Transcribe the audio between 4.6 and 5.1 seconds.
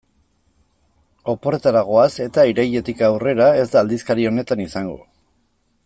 izango.